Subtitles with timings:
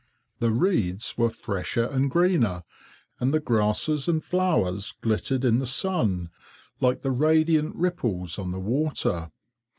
[0.39, 2.63] The reeds were fresher and greener,
[3.19, 6.31] and the grasses and flowers glittered in the sun,
[6.79, 9.31] like the radiant ripples on the water.